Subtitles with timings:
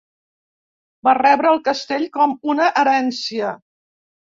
[1.09, 3.57] Va rebre el castell com una herència.